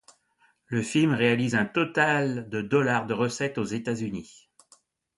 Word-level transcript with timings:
Le 0.65 0.81
film 0.81 1.13
réalise 1.13 1.53
un 1.53 1.65
total 1.65 2.49
de 2.49 2.63
Dollars 2.63 3.05
de 3.05 3.13
recettes 3.13 3.59
aux 3.59 3.65
États-Unis. 3.65 4.49